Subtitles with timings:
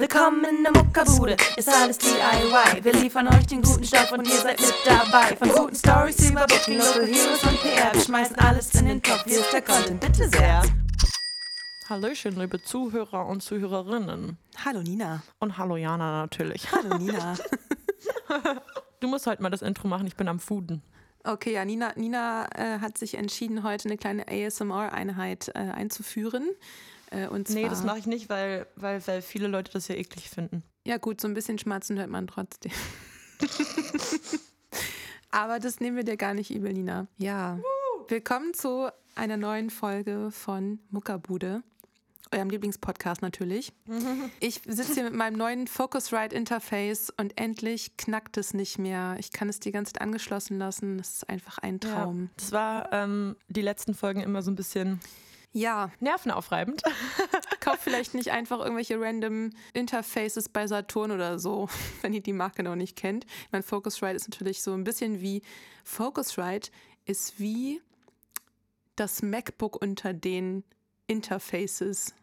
[0.00, 2.82] Willkommen in der Muckerbude, ist alles DIY.
[2.82, 5.36] Wir liefern euch den guten Stoff und ihr seid mit dabei.
[5.36, 7.92] Von guten Stories über Booking, Local Heroes und PR.
[7.92, 10.62] Wir schmeißen alles in den Topf, hier ist der Content, bitte sehr.
[11.90, 14.38] Hallöchen, liebe Zuhörer und Zuhörerinnen.
[14.64, 15.22] Hallo Nina.
[15.38, 16.72] Und hallo Jana natürlich.
[16.72, 17.36] Hallo Nina.
[19.00, 20.82] Du musst halt mal das Intro machen, ich bin am Fooden.
[21.24, 26.48] Okay, ja, Nina, Nina äh, hat sich entschieden, heute eine kleine ASMR-Einheit äh, einzuführen.
[27.10, 29.96] Äh, und zwar, Nee, das mache ich nicht, weil, weil, weil viele Leute das ja
[29.96, 30.62] eklig finden.
[30.86, 32.72] Ja, gut, so ein bisschen Schmatzen hört man trotzdem.
[35.30, 37.06] Aber das nehmen wir dir gar nicht übel, Nina.
[37.16, 37.58] Ja.
[38.08, 41.62] Willkommen zu einer neuen Folge von Muckerbude.
[42.32, 43.72] Eurem Lieblingspodcast natürlich.
[44.40, 49.16] Ich sitze hier mit meinem neuen Focusrite Interface und endlich knackt es nicht mehr.
[49.18, 50.98] Ich kann es die ganze Zeit angeschlossen lassen.
[50.98, 52.22] Das ist einfach ein Traum.
[52.22, 55.00] Ja, das war ähm, die letzten Folgen immer so ein bisschen
[55.52, 56.82] Ja, nervenaufreibend.
[57.60, 61.68] kauft vielleicht nicht einfach irgendwelche random Interfaces bei Saturn oder so,
[62.02, 63.24] wenn ihr die Marke noch nicht kennt.
[63.24, 65.42] Ich meine, Focusrite ist natürlich so ein bisschen wie
[65.84, 66.70] Focusrite
[67.04, 67.82] ist wie
[68.96, 70.62] das MacBook unter den
[71.06, 72.14] Interfaces,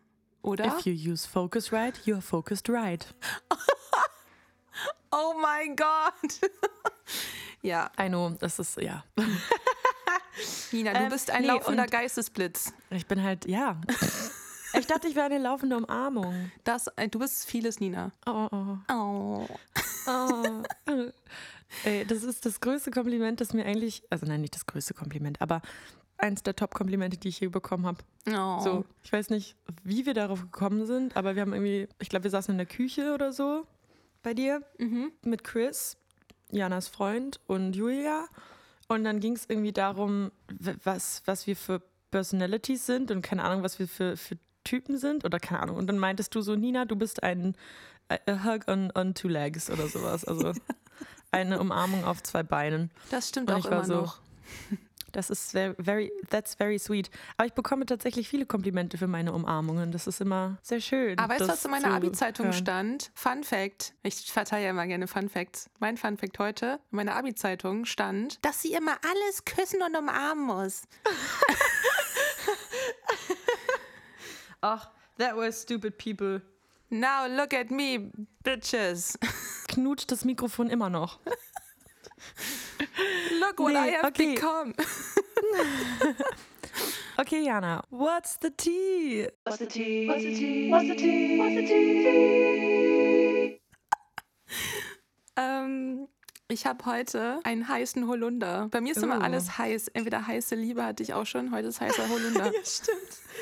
[0.42, 0.66] oder?
[0.66, 3.14] If you use Focusrite, you're focused right.
[5.10, 6.52] Oh mein Gott!
[7.62, 9.04] ja, I know, das ist, ja.
[10.72, 12.74] Nina, du Ähm, bist ein nee, laufender Geistesblitz.
[12.90, 13.80] Ich bin halt, ja.
[14.78, 16.52] Ich dachte, ich wäre eine laufende Umarmung.
[16.64, 18.12] Das, äh, du bist vieles, Nina.
[18.26, 18.78] Oh, oh.
[18.92, 19.48] Oh.
[20.08, 20.64] Oh.
[21.84, 25.42] Ey, das ist das größte Kompliment, das mir eigentlich, also nein, nicht das größte Kompliment,
[25.42, 25.62] aber
[26.18, 28.00] eins der Top-Komplimente, die ich je bekommen habe.
[28.30, 28.60] oh.
[28.62, 32.24] So, ich weiß nicht, wie wir darauf gekommen sind, aber wir haben irgendwie, ich glaube,
[32.24, 33.66] wir saßen in der Küche oder so
[34.24, 35.12] bei dir Mhm.
[35.24, 35.98] mit Chris,
[36.52, 38.26] Janas Freund und Julia.
[38.88, 40.32] Und dann ging es irgendwie darum,
[40.84, 45.26] was, was wir für Personalities sind und keine Ahnung, was wir für, für Typen sind
[45.26, 45.78] oder keine Ahnung.
[45.78, 47.56] Und dann meintest du so, Nina, du bist ein
[48.10, 50.24] hug on, on two legs oder sowas.
[50.26, 50.54] Also
[51.32, 52.92] eine Umarmung auf zwei Beinen.
[53.10, 54.20] Das stimmt Und auch immer so, noch.
[55.12, 57.10] Das ist very, very, that's very sweet.
[57.38, 59.92] Aber ich bekomme tatsächlich viele Komplimente für meine Umarmungen.
[59.92, 61.18] Das ist immer sehr schön.
[61.18, 63.12] Aber weißt du, was in meiner Abi-Zeitung stand?
[63.14, 63.94] Fun Fact.
[64.04, 65.70] Ich verteile ja immer gerne Fun Facts.
[65.80, 70.46] Mein Fun Fact heute, in meiner Abi-Zeitung stand, dass sie immer alles küssen und umarmen
[70.46, 70.84] muss.
[74.62, 76.42] Ach, that was stupid people.
[76.90, 78.12] Now look at me,
[78.44, 79.18] bitches.
[79.68, 81.20] Knutscht das Mikrofon immer noch.
[83.32, 84.36] Look what Nee, I have okay.
[84.36, 84.74] become.
[87.20, 89.28] Okay, Jana, what's the tea?
[89.44, 90.08] What's the tea?
[90.08, 90.70] What's the tea?
[90.70, 91.40] What's the tea?
[91.40, 93.62] What's the tea?
[95.36, 96.08] Ähm,
[96.50, 98.70] ich habe heute einen heißen Holunder.
[98.72, 99.22] Bei mir ist immer Oh.
[99.22, 99.90] alles heiß.
[99.90, 102.52] Entweder heiße Liebe hatte ich auch schon, heute ist heißer Holunder.
[102.64, 102.98] stimmt.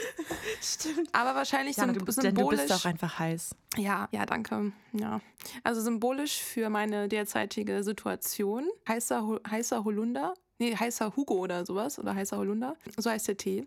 [0.62, 1.10] Stimmt.
[1.14, 2.62] Aber wahrscheinlich sym du, bist- denn du symbolisch.
[2.62, 3.56] bist auch einfach heiß.
[3.78, 4.72] Ja, ja, danke.
[4.94, 5.22] Ja.
[5.64, 8.68] Also symbolisch für meine derzeitige Situation.
[8.88, 10.34] Heißer, heißer Holunder.
[10.58, 11.98] Nee, heißer Hugo oder sowas.
[12.00, 12.76] Oder heißer Holunder.
[12.98, 13.66] So heißt der Tee.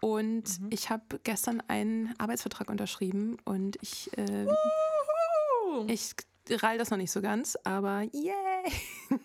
[0.00, 4.46] Und ich habe gestern einen Arbeitsvertrag unterschrieben und ich, äh,
[5.86, 6.12] ich
[6.50, 8.02] rall das noch nicht so ganz, aber
[8.64, 8.72] yay!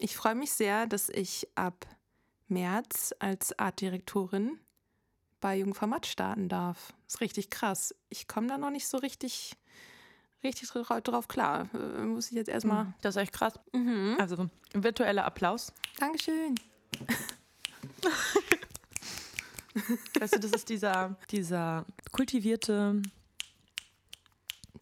[0.00, 1.84] Ich freue mich sehr, dass ich ab
[2.46, 4.56] März als Artdirektorin
[5.40, 6.92] bei Jungfer Matt starten darf.
[7.08, 7.92] ist richtig krass.
[8.08, 9.56] Ich komme da noch nicht so richtig,
[10.44, 11.68] richtig dra- drauf klar.
[11.74, 12.94] Äh, muss ich jetzt erstmal.
[13.00, 13.54] Das ist echt krass.
[13.72, 14.16] Mhm.
[14.20, 15.72] Also, virtueller Applaus.
[15.98, 16.54] Dankeschön.
[20.20, 23.02] Weißt du, das ist dieser, dieser kultivierte.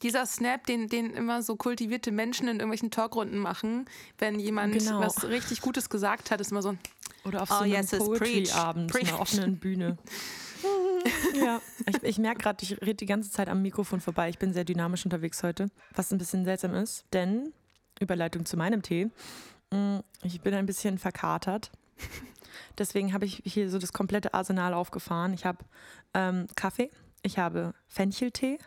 [0.02, 3.86] Dieser Snap, den, den immer so kultivierte Menschen in irgendwelchen Talkrunden machen,
[4.18, 5.00] wenn jemand Genau.
[5.00, 6.76] was richtig Gutes gesagt hat, ist immer so,
[7.24, 9.96] Oder auf Oh, so einem yes, Poetry-Abend, einer offenen Bühne.
[11.34, 14.28] ja, ich, ich merke gerade, ich rede die ganze Zeit am Mikrofon vorbei.
[14.28, 17.52] Ich bin sehr dynamisch unterwegs heute, was ein bisschen seltsam ist, denn,
[18.00, 19.10] Überleitung zu meinem Tee,
[19.72, 21.70] mh, ich bin ein bisschen verkatert.
[22.78, 25.32] Deswegen habe ich hier so das komplette Arsenal aufgefahren.
[25.32, 25.58] Ich habe
[26.14, 26.90] ähm, Kaffee,
[27.22, 28.58] ich habe Fencheltee,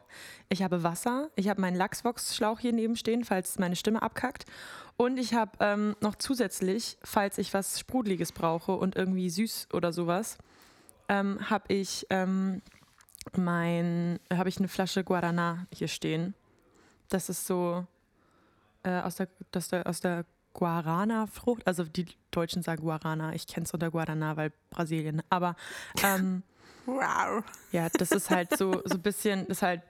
[0.50, 4.46] ich habe Wasser, ich habe meinen Lachsvox-Schlauch hier neben stehen, falls meine Stimme abkackt.
[4.98, 9.94] Und ich habe ähm, noch zusätzlich, falls ich was Sprudeliges brauche und irgendwie süß oder
[9.94, 10.38] sowas,
[11.08, 12.62] ähm, habe ich ähm,
[13.36, 16.34] habe ich eine Flasche Guarana hier stehen.
[17.10, 17.86] Das ist so
[18.84, 21.66] äh, aus der, das aus der Guarana-Frucht.
[21.68, 23.34] Also die Deutschen sagen Guarana.
[23.34, 25.22] Ich kenne es unter Guarana, weil Brasilien.
[25.30, 25.56] Aber
[26.04, 26.44] ähm,
[26.96, 27.44] wow.
[27.72, 29.82] ja, das ist halt so so ein bisschen, ist halt,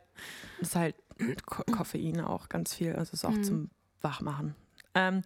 [0.60, 0.96] ist halt
[1.46, 2.96] Ko Koffein auch ganz viel.
[2.96, 3.44] Also ist auch Mhm.
[3.44, 3.69] zum
[4.01, 4.56] Wachmachen.
[4.96, 5.24] Ähm,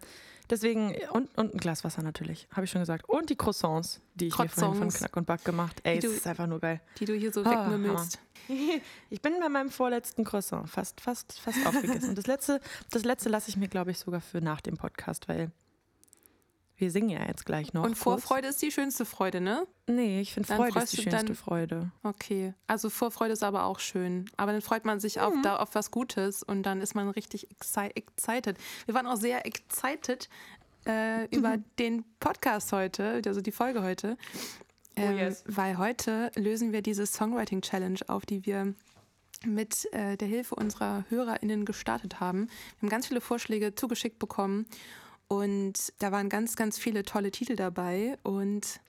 [0.50, 3.08] Deswegen, und, und ein Glas Wasser natürlich, habe ich schon gesagt.
[3.08, 4.98] Und die Croissants, die ich mir vorhin von Croissants.
[4.98, 5.80] Knack und Back gemacht.
[5.84, 6.82] Ey, Die es du- ist einfach nur geil.
[6.98, 8.18] Die du hier so Ah, wegmümmelst.
[9.08, 12.10] Ich bin bei meinem vorletzten Croissant fast, fast, fast aufgegessen.
[12.10, 12.60] Und das letzte,
[12.90, 15.50] das letzte lasse ich mir, glaube ich, sogar für nach dem Podcast, weil
[16.76, 17.82] wir singen ja jetzt gleich noch.
[17.84, 18.22] Und kurz.
[18.22, 19.66] Vorfreude ist die schönste Freude, ne?
[19.86, 21.90] Nee, ich finde Freude ist die schönste dann- Freude.
[22.02, 22.54] Okay.
[22.66, 24.28] Also Vorfreude ist aber auch schön.
[24.36, 25.22] Aber dann freut man sich Mhm.
[25.22, 28.56] auf, da, auf was Gutes und dann ist man richtig exci excited.
[28.86, 30.28] Wir waren auch sehr excited
[30.86, 31.64] äh, über Mhm.
[31.78, 34.18] den Podcast heute, also die Folge heute.
[34.96, 35.42] Ähm, Oh, yes.
[35.46, 38.74] Weil heute lösen wir diese Songwriting Challenge auf, die wir
[39.46, 42.48] mit äh, der Hilfe unserer HörerInnen gestartet haben.
[42.78, 44.66] Wir haben ganz viele Vorschläge zugeschickt bekommen
[45.28, 48.80] und da waren ganz, ganz viele tolle Titel dabei und Das ist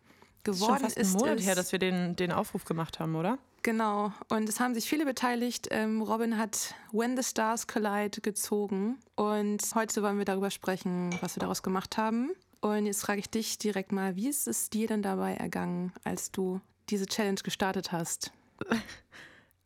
[0.43, 3.15] geworden schon fast einen ist Monat es, her, dass wir den, den Aufruf gemacht haben,
[3.15, 3.37] oder?
[3.63, 5.69] Genau, und es haben sich viele beteiligt.
[5.71, 11.35] Ähm, Robin hat When the Stars Collide gezogen und heute wollen wir darüber sprechen, was
[11.35, 12.31] wir daraus gemacht haben.
[12.61, 16.31] Und jetzt frage ich dich direkt mal, wie ist es dir denn dabei ergangen, als
[16.31, 18.31] du diese Challenge gestartet hast?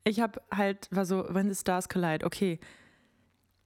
[0.05, 2.59] Ich habe halt, war so, When the Stars Collide, okay.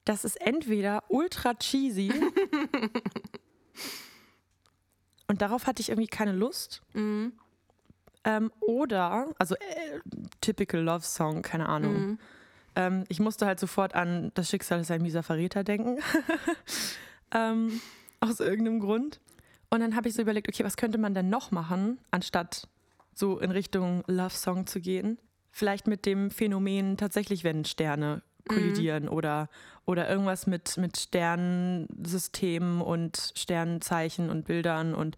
[0.05, 2.11] Das ist entweder ultra cheesy
[5.27, 6.81] und darauf hatte ich irgendwie keine Lust.
[6.93, 7.33] Mhm.
[8.25, 9.99] Ähm, oder, also äh,
[10.41, 11.93] typical Love Song, keine Ahnung.
[11.93, 12.19] Mhm.
[12.75, 15.99] Ähm, ich musste halt sofort an Das Schicksal ist ein mieser Verräter denken.
[17.31, 17.81] ähm,
[18.19, 19.19] aus irgendeinem Grund.
[19.69, 22.67] Und dann habe ich so überlegt, okay, was könnte man denn noch machen, anstatt
[23.13, 25.17] so in Richtung Love Song zu gehen?
[25.51, 29.49] Vielleicht mit dem Phänomen tatsächlich, wenn Sterne kollidieren oder,
[29.85, 35.17] oder irgendwas mit, mit Sternsystemen und Sternzeichen und Bildern und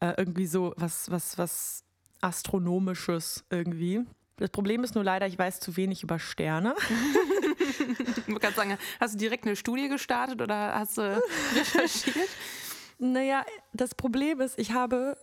[0.00, 1.84] äh, irgendwie so was, was, was
[2.20, 4.04] Astronomisches irgendwie.
[4.36, 6.74] Das Problem ist nur leider, ich weiß zu wenig über Sterne.
[8.26, 11.02] Ich gerade sagen, hast du direkt eine Studie gestartet oder hast du
[11.56, 12.28] recherchiert?
[12.98, 15.16] Naja, das Problem ist, ich habe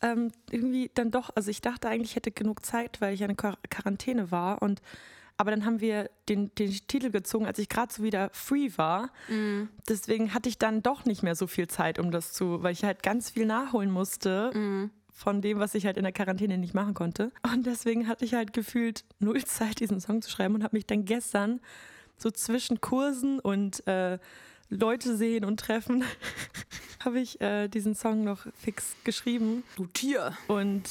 [0.00, 3.36] ähm, irgendwie dann doch, also ich dachte eigentlich, ich hätte genug Zeit, weil ich in
[3.36, 4.80] Quar Quarantäne war und
[5.36, 9.10] aber dann haben wir den, den Titel gezogen, als ich gerade so wieder free war.
[9.88, 12.84] Deswegen hatte ich dann doch nicht mehr so viel Zeit, um das zu, weil ich
[12.84, 16.92] halt ganz viel nachholen musste von dem, was ich halt in der Quarantäne nicht machen
[16.92, 17.30] konnte.
[17.42, 20.86] Und deswegen hatte ich halt gefühlt null Zeit, diesen Song zu schreiben und habe mich
[20.86, 21.60] dann gestern
[22.16, 24.18] so zwischen Kursen und äh,
[24.70, 26.04] Leute sehen und treffen,
[27.04, 29.62] habe ich äh, diesen Song noch fix geschrieben.
[29.76, 30.36] Du Tier.
[30.48, 30.82] Und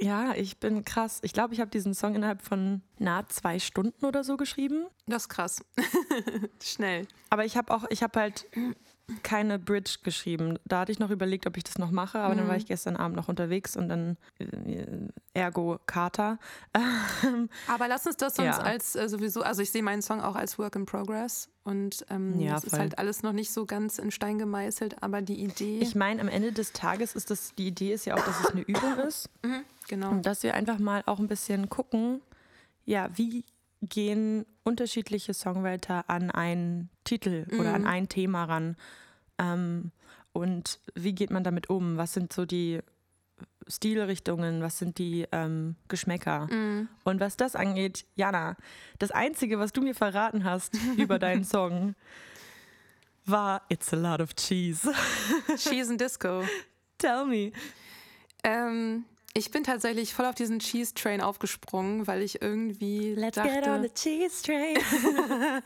[0.00, 1.20] ja, ich bin krass.
[1.22, 4.86] Ich glaube, ich habe diesen Song innerhalb von nahe zwei Stunden oder so geschrieben.
[5.06, 5.64] Das ist krass.
[6.62, 7.06] Schnell.
[7.30, 8.46] Aber ich habe auch, ich habe halt
[9.22, 10.58] keine Bridge geschrieben.
[10.66, 12.96] Da hatte ich noch überlegt, ob ich das noch mache, aber dann war ich gestern
[12.96, 16.38] Abend noch unterwegs und dann äh, ergo Kater.
[17.66, 18.58] Aber lass uns das uns Ja.
[18.58, 22.38] als äh, sowieso, also ich sehe meinen Song auch als Work in Progress und ähm,
[22.38, 25.78] Ja, es ist halt alles noch nicht so ganz in Stein gemeißelt, aber die Idee,
[25.80, 28.46] Ich meine, am Ende des Tages ist das, die Idee ist ja auch, dass es
[28.50, 29.30] eine Übung ist.
[29.88, 30.10] genau.
[30.10, 32.20] Und dass wir einfach mal auch ein bisschen gucken,
[32.84, 33.44] ja, wie
[33.82, 38.76] gehen unterschiedliche Songwriter an einen Titel oder an ein Thema ran?
[39.38, 39.92] Ähm,
[40.32, 41.96] und wie geht man damit um?
[41.96, 42.80] Was sind so die
[43.66, 44.62] Stilrichtungen?
[44.62, 46.48] Was sind die ähm, Geschmäcker?
[47.04, 48.56] Und was das angeht, Jana,
[48.98, 51.94] das Einzige, was du mir verraten hast über deinen Song,
[53.24, 54.90] war It's a lot of cheese.
[55.56, 56.42] Cheese and Disco.
[56.98, 57.52] Tell me.
[58.42, 59.04] Ähm,
[59.38, 63.66] ich bin tatsächlich voll auf diesen Cheese Train aufgesprungen, weil ich irgendwie Let's dachte, get
[63.68, 64.76] on the cheese train.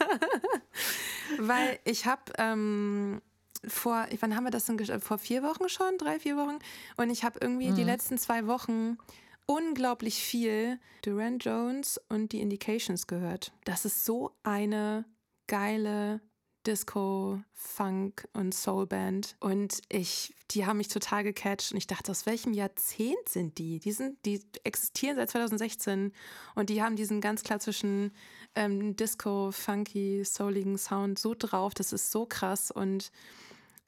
[1.39, 3.21] weil ich habe ähm,
[3.67, 6.59] vor, wann haben wir das denn gesch- vor vier Wochen schon, drei, vier Wochen?
[6.97, 7.75] Und ich habe irgendwie Mhm.
[7.77, 8.99] die letzten zwei Wochen
[9.47, 13.53] unglaublich viel Duran Jones und die Indications gehört.
[13.65, 15.05] Das ist so eine
[15.47, 16.21] geile
[16.67, 19.37] Disco, Funk und Soulband.
[19.41, 21.73] Und ich, die haben mich total gecatcht.
[21.73, 23.79] Und ich dachte, aus welchem Jahrzehnt sind die?
[23.79, 26.13] Die, sind, die existieren seit 2016
[26.55, 28.13] und die haben diesen ganz klassischen
[28.55, 31.75] ähm, Disco, funky, souligen Sound so drauf.
[31.75, 32.71] Das ist so krass.
[32.71, 33.11] Und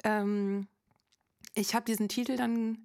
[0.02, 0.66] ähm,
[1.54, 2.78] ich habe diesen Titel dann,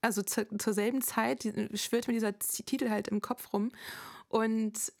[0.00, 1.42] also zu, zur selben Zeit,
[1.74, 3.72] schwirrt mir dieser Titel halt im Kopf rum.
[4.28, 4.92] Und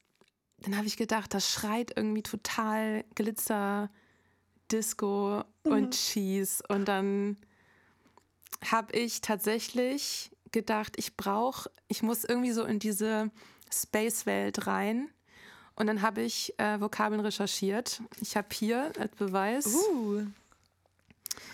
[0.64, 3.90] dann habe ich gedacht, das schreit irgendwie total Glitzer,
[4.72, 6.62] Disco und Cheese.
[6.68, 7.36] Und dann
[8.64, 13.30] habe ich tatsächlich gedacht, ich brauche, ich muss irgendwie so in diese
[13.70, 15.10] Space-Welt rein.
[15.76, 18.00] Und dann habe ich äh, Vokabeln recherchiert.
[18.20, 19.66] Ich habe hier als Beweis.
[19.66, 20.22] Uh.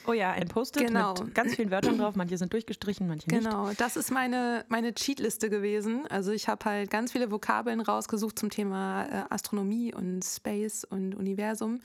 [0.07, 1.15] Oh ja, ein Post-it Genau.
[1.15, 2.17] mit ganz vielen Wörtern drauf.
[2.17, 3.43] Manche sind durchgestrichen, manche nicht.
[3.45, 6.07] Genau, das ist meine, meine Cheatliste gewesen.
[6.09, 11.15] Also ich habe halt ganz viele Vokabeln rausgesucht zum Thema äh, Astronomie und Space und
[11.15, 11.81] Universum.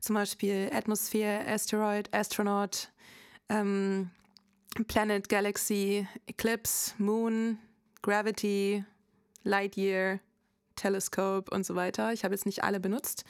[0.00, 2.90] Zum Beispiel Atmosphere, Asteroid, Astronaut,
[3.48, 4.10] ähm,
[4.88, 7.58] Planet, Galaxy, Eclipse, Moon,
[8.02, 8.84] Gravity,
[9.44, 10.18] Lightyear,
[10.76, 12.12] Telescope und so weiter.
[12.12, 13.24] Ich habe jetzt nicht alle benutzt.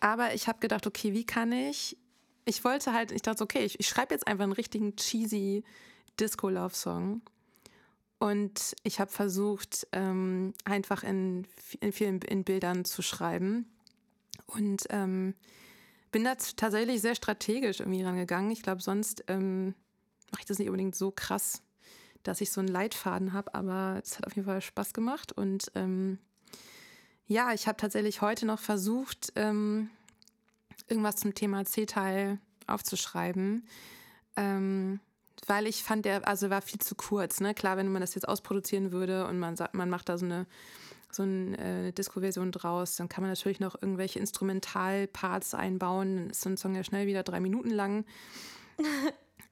[0.00, 1.96] Aber ich habe gedacht, okay, wie kann ich.
[2.44, 5.64] Ich wollte halt, ich dachte, okay, ich, ich schreibe jetzt einfach einen richtigen cheesy
[6.20, 7.22] Disco-Love-Song.
[8.18, 11.46] Und ich habe versucht, ähm, einfach in,
[11.80, 13.66] in vielen in Bildern zu schreiben.
[14.46, 15.34] Und ähm,
[16.10, 18.50] bin da tatsächlich sehr strategisch irgendwie rangegangen.
[18.50, 19.74] Ich glaube, sonst ähm,
[20.30, 21.62] mache ich das nicht unbedingt so krass,
[22.22, 25.32] dass ich so einen Leitfaden habe, aber es hat auf jeden Fall Spaß gemacht.
[25.32, 26.18] Und ähm,
[27.26, 29.90] ja, ich habe tatsächlich heute noch versucht, ähm,
[30.88, 33.66] irgendwas zum Thema C-Teil aufzuschreiben.
[34.36, 35.00] Ähm,
[35.46, 37.40] weil ich fand, der also war viel zu kurz.
[37.40, 37.54] Ne?
[37.54, 40.46] Klar, wenn man das jetzt ausproduzieren würde und man sagt, man macht da so eine
[41.14, 46.16] so eine äh, Disco-Version draus, dann kann man natürlich noch irgendwelche Instrumentalparts einbauen.
[46.16, 48.04] Dann ist so ein Song ja schnell wieder drei Minuten lang.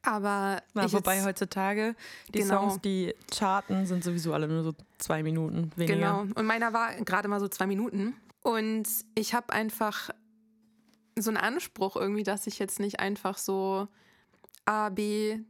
[0.02, 1.94] Aber Na, wobei jetzt, heutzutage
[2.34, 2.62] die genau.
[2.62, 5.94] Songs, die charten, sind sowieso alle nur so zwei Minuten weniger.
[5.94, 6.20] Genau.
[6.34, 8.14] Und meiner war gerade mal so zwei Minuten.
[8.42, 10.10] Und ich habe einfach
[11.16, 13.88] so einen Anspruch irgendwie, dass ich jetzt nicht einfach so
[14.64, 15.40] A, B,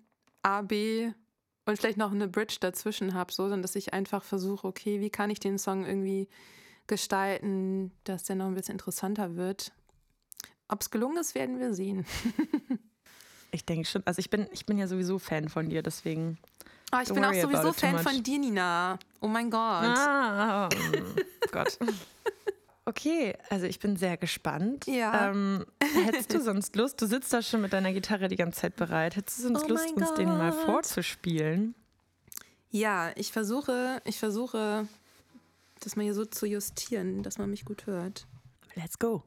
[0.43, 1.13] A, B
[1.65, 5.11] und vielleicht noch eine Bridge dazwischen habe, so, sondern dass ich einfach versuche, okay, wie
[5.11, 6.29] kann ich den Song irgendwie
[6.87, 9.73] gestalten, dass der noch ein bisschen interessanter wird.
[10.69, 12.07] Ob es gelungen ist, werden wir sehen.
[13.53, 14.03] ich denke schon.
[14.05, 16.39] Also ich bin, ich bin ja sowieso Fan von dir, deswegen.
[16.95, 18.99] Oh, ich bin auch sowieso Fan von dir, Nina.
[19.21, 19.61] Oh mein Gott.
[19.61, 21.79] Ah, oh Gott.
[22.85, 24.87] Okay, also ich bin sehr gespannt.
[24.87, 25.31] Ja.
[25.31, 28.77] Ähm, hättest du sonst Lust, du sitzt da schon mit deiner Gitarre die ganze Zeit
[28.77, 31.75] bereit, hättest du sonst oh Lust, uns den mal vorzuspielen?
[32.71, 34.89] Ja, ich versuche, ich versuche,
[35.81, 38.27] das mal hier so zu justieren, dass man mich gut hört.
[38.75, 39.23] Let's go.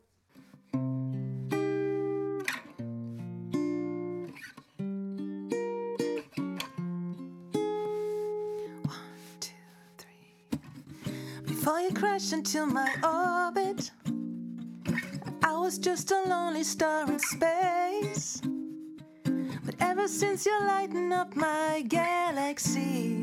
[11.65, 13.89] Before you crash into my orbit,
[15.43, 18.39] I was just a lonely star in space.
[19.65, 23.17] But ever since you lighten up my galaxy,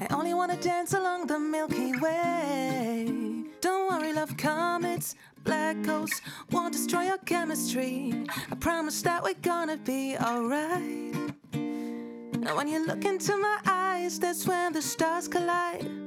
[0.00, 3.44] I only wanna dance along the Milky Way.
[3.60, 6.20] Don't worry, love comets, black holes
[6.50, 8.26] won't destroy your chemistry.
[8.50, 11.14] I promise that we're gonna be alright.
[11.52, 15.97] And when you look into my eyes, that's when the stars collide.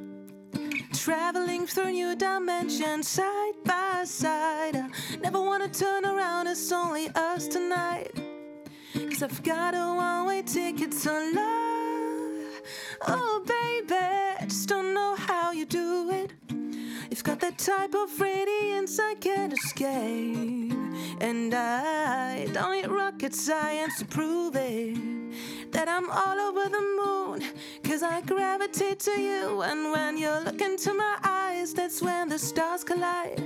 [1.03, 4.75] Traveling through new dimensions side by side.
[4.75, 8.11] I never wanna turn around, it's only us tonight.
[8.93, 12.61] Cause I've got a one way ticket to love.
[13.07, 16.33] Oh, baby, I just don't know how you do it.
[17.09, 20.71] You've got that type of radiance I can't escape.
[21.19, 25.20] And I don't need rocket science to prove it
[25.71, 27.43] that I'm all over the moon.
[27.83, 32.39] Cause I gravitate to you, and when you look into my eyes, that's when the
[32.39, 33.43] stars collide.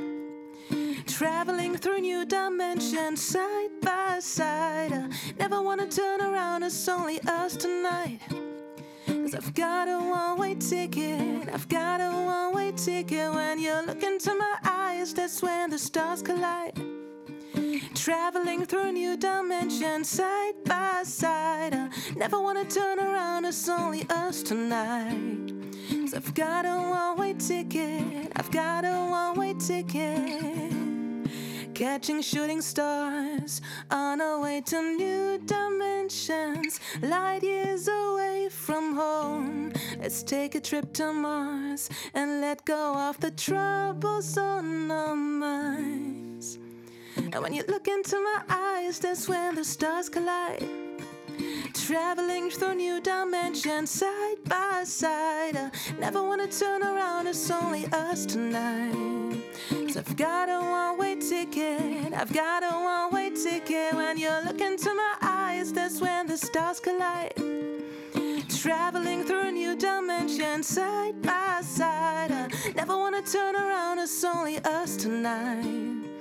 [1.08, 4.94] Traveling through new dimensions, side by side.
[4.94, 8.20] I never wanna turn around, it's only us tonight.
[9.08, 13.34] Cause I've got a one way ticket, I've got a one way ticket.
[13.34, 16.95] When you look into my eyes, that's when the stars collide.
[17.96, 21.74] Traveling through new dimensions side by side.
[21.74, 25.52] I never wanna turn around, it's only us tonight.
[25.90, 30.74] Cause I've got a one way ticket, I've got a one way ticket.
[31.74, 39.74] Catching shooting stars on our way to new dimensions, light years away from home.
[40.00, 46.25] Let's take a trip to Mars and let go of the troubles on our minds.
[47.36, 50.64] And when you look into my eyes, that's when the stars collide.
[51.74, 55.58] Traveling through new dimensions side by side.
[55.58, 59.44] I never wanna turn around, it's only us tonight.
[59.90, 63.94] So I've got a one way ticket, I've got a one way ticket.
[63.94, 67.36] When you look into my eyes, that's when the stars collide.
[68.48, 72.32] Traveling through new dimensions side by side.
[72.32, 76.15] I never wanna turn around, it's only us tonight.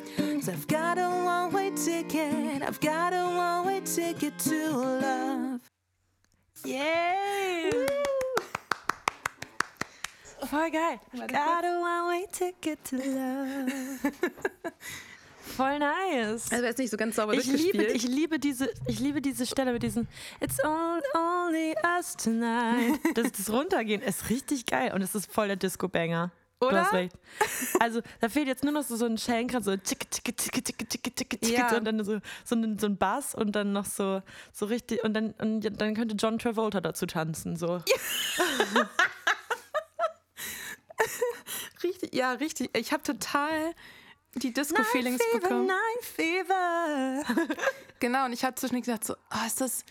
[0.44, 4.68] Cause I've got a one way ticket, I've got a one way ticket to
[5.00, 5.60] love.
[6.66, 7.70] Yay!
[10.44, 11.00] Voll geil.
[11.28, 14.12] Got a one way ticket to love.
[15.56, 16.52] Voll nice.
[16.52, 19.72] Also ist nicht so ganz sauber ich liebe, ich liebe diese, ich liebe diese Stelle
[19.72, 20.06] mit diesem
[20.40, 23.00] It's only us tonight.
[23.14, 26.32] Das, das Runtergehen ist richtig geil und es ist voll der Disco-Banger.
[26.64, 26.85] Du Oder?
[26.85, 27.16] hast recht.
[27.80, 30.88] Also da fehlt jetzt nur noch so, so ein Schellenkranz, so tschicke, tschicke, tschicke, tschicke,
[30.88, 31.76] tschicke, tschicke, tschicke, Ja.
[31.76, 35.14] und dann so, so, ein, so ein Bass und dann noch so, so richtig, und
[35.14, 37.56] dann, und dann könnte John Travolta dazu tanzen.
[37.56, 37.83] So.
[41.83, 42.71] Richtig, ja, richtig.
[42.76, 43.75] Ich habe total
[44.37, 45.66] die Disco-Feelings bekommen.
[45.66, 47.23] Night Fever.
[48.00, 49.85] Genau, und ich habe zwischendurch gesagt, so, ah, ist das,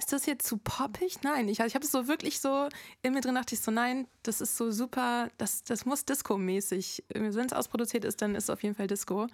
[0.00, 1.22] ist das jetzt zu poppig?
[1.22, 2.68] Nein, ich, ich habe es so wirklich so
[3.02, 7.04] in mir drin, dachte ich so, nein, das ist so super, das, das muss Disco-mäßig.
[7.10, 9.28] Wenn es ausproduziert ist, dann ist es auf jeden Fall Disco.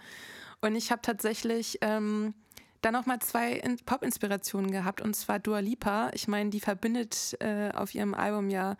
[0.60, 2.34] Und ich habe tatsächlich ähm,
[2.82, 6.10] dann noch mal zwei In- Pop-Inspirationen gehabt, und zwar Dua Lipa.
[6.14, 8.76] Ich meine, die verbindet äh, auf ihrem Album ja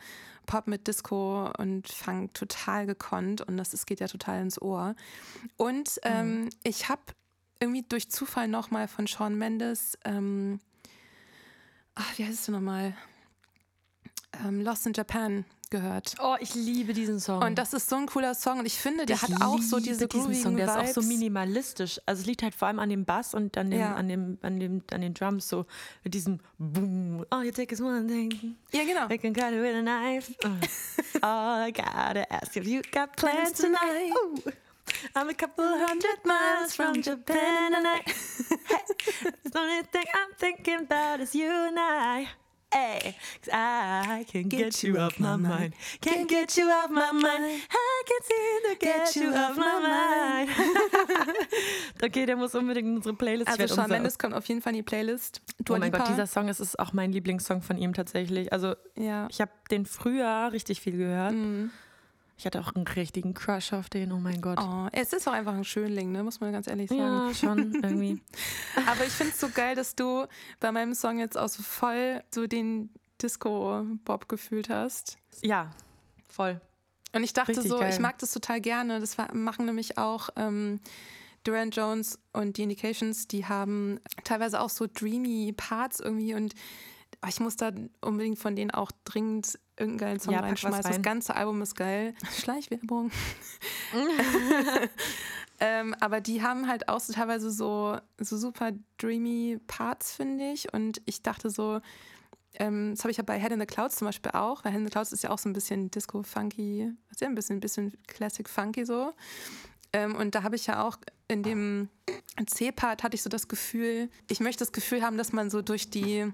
[0.46, 4.94] Pop mit Disco und Funk total gekonnt und das, das geht ja total ins Ohr.
[5.56, 7.02] Und ähm, ich habe
[7.60, 10.60] irgendwie durch Zufall nochmal von Shawn Mendes, ähm,
[11.96, 12.94] ach, wie heißt es nochmal?
[14.44, 16.14] Ähm, Lost in Japan gehört.
[16.22, 17.42] Oh, ich liebe diesen Song.
[17.42, 19.80] Und das ist so ein cooler Song und ich finde, der ich hat auch so
[19.80, 20.56] diese diesen Song.
[20.56, 20.94] Der ist auch Vibes.
[20.94, 22.00] so minimalistisch.
[22.06, 23.94] Also es liegt halt vor allem an dem Bass und an, dem, Ja.
[23.94, 25.66] an, dem, an, dem, an den Drums so
[26.04, 27.24] mit diesem Boom.
[27.30, 28.56] All you take is one thing.
[28.72, 29.08] Ja, genau.
[29.12, 30.32] I can cut it with a knife.
[31.22, 34.12] All I gotta ask if you got plans tonight.
[34.14, 34.52] Ooh.
[35.14, 38.00] I'm a couple hundred miles from Japan and I.
[38.68, 38.82] Hey,
[39.44, 42.28] the only thing I'm thinking about is you and I.
[42.72, 45.72] Hey, 'cause I can get, you off my mind.
[46.02, 47.62] Can't get you off my mind.
[47.70, 50.50] I can seem to get you off my mind.
[52.02, 53.48] okay, der muss unbedingt in unsere Playlist.
[53.48, 55.40] Also Shawn unser- Mendes kommt auf jeden Fall in die Playlist.
[55.64, 58.52] Dua Oh mein Lipa, Gott, dieser Song ist, ist auch mein Lieblingssong von ihm tatsächlich.
[58.52, 59.28] Also ja.
[59.30, 61.32] ich habe den früher richtig viel gehört.
[61.32, 61.70] Mhm.
[62.38, 64.58] Ich hatte auch einen richtigen Crush auf den, oh mein Gott.
[64.60, 66.22] Oh, es ist auch einfach ein Schönling, ne?
[66.22, 67.00] muss man ganz ehrlich sagen.
[67.00, 68.20] ja, schon irgendwie.
[68.86, 70.26] Aber ich finde es so geil, dass du
[70.60, 72.90] bei meinem Song jetzt auch so voll so den
[73.22, 75.16] Disco-Bob gefühlt hast.
[75.40, 75.70] Ja,
[76.28, 76.60] voll.
[77.12, 77.90] Und ich dachte Richtig so, geil.
[77.90, 79.00] ich mag das total gerne.
[79.00, 80.80] Das machen nämlich auch ähm,
[81.44, 86.54] Duran Jones und die Indications, die haben teilweise auch so dreamy Parts irgendwie und
[87.26, 90.82] ich muss da unbedingt von denen auch dringend irgendeinen geilen Song Ja, pack was reinschmeißen.
[90.82, 91.02] Das rein.
[91.02, 92.14] ganze Album ist geil.
[92.38, 93.10] Schleichwerbung.
[95.60, 100.72] ähm, aber die haben halt auch so teilweise so, so super dreamy Parts, finde ich.
[100.72, 101.80] Und ich dachte so,
[102.58, 104.80] ähm, das habe ich ja bei Head in the Clouds zum Beispiel auch, weil Head
[104.80, 107.60] in the Clouds ist ja auch so ein bisschen Disco-funky, ist ja ein bisschen, ein
[107.60, 109.12] bisschen Classic-funky so.
[109.92, 110.98] Ähm, und da habe ich ja auch
[111.28, 111.88] in dem
[112.44, 115.90] C-Part hatte ich so das Gefühl, ich möchte das Gefühl haben, dass man so durch
[115.90, 116.32] die,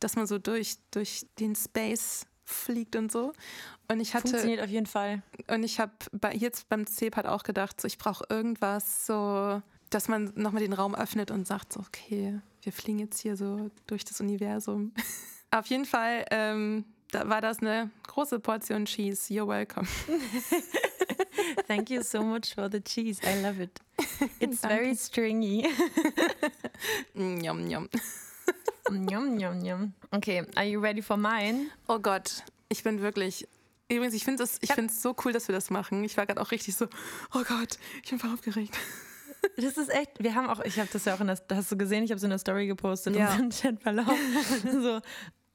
[0.00, 3.32] dass man so durch, durch den Space fliegt und so.
[3.90, 5.22] Und ich hatte Funktioniert auf jeden Fall.
[5.48, 10.08] und ich habe bei, jetzt beim C-Part auch gedacht, so, ich brauche irgendwas so, dass
[10.08, 14.04] man nochmal den Raum öffnet und sagt, so, okay, wir fliegen jetzt hier so durch
[14.04, 14.92] das Universum.
[15.50, 19.32] Auf jeden Fall ähm, da war das eine große Portion Cheese.
[19.32, 19.86] You're welcome.
[21.66, 23.20] Thank you so much for the cheese.
[23.24, 23.80] I love it.
[24.40, 24.76] It's Danke.
[24.76, 25.66] very stringy.
[27.14, 27.88] Njom, njom.
[28.90, 29.92] Yum, yum, yum.
[30.10, 31.66] Okay, are you ready for mine?
[31.86, 33.46] Oh Gott, ich bin wirklich.
[33.90, 36.04] Übrigens, ich finde es ich find's so cool, dass wir das machen.
[36.04, 36.86] Ich war gerade auch richtig so,
[37.34, 38.76] oh Gott, ich bin voll aufgeregt.
[39.56, 41.76] Das ist echt, wir haben auch, ich habe das ja auch in der, hast du
[41.76, 43.30] gesehen, ich habe es in der Story gepostet, Ja.
[43.36, 44.12] unseren Chatverlauf.
[44.72, 45.00] so,